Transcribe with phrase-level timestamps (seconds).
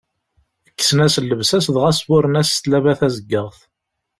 [0.77, 3.59] Kksen-as llebsa-s dɣa sburren-as s tlaba tazeggaɣt.